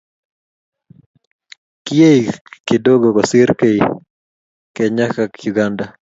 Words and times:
kiek 1.85 2.35
kidogo 2.67 3.07
kosir 3.15 3.49
kei 3.59 3.79
kenya 4.75 5.05
ka 5.15 5.23
uganda 5.51 5.85